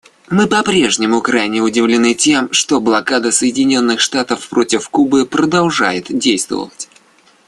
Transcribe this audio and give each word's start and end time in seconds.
Мы 0.31 0.47
по-прежнему 0.47 1.21
крайне 1.21 1.61
удивлены 1.61 2.15
тем, 2.15 2.51
что 2.53 2.81
блокада 2.81 3.31
Соединенных 3.31 3.99
Штатов 3.99 4.49
против 4.49 4.89
Кубы 4.89 5.27
продолжает 5.27 6.05
действовать. 6.09 6.89